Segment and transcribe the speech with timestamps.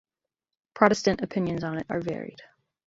[0.73, 2.41] Protestant opinions on it are varied.